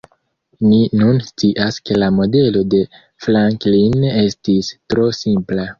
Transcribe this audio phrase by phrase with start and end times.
[0.69, 2.83] Ni nun scias ke la modelo de
[3.27, 5.67] Franklin estis tro simpla.